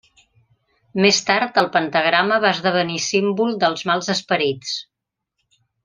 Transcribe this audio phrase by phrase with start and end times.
[1.03, 4.77] Més tard, el pentagrama va esdevenir símbol dels mals esperits.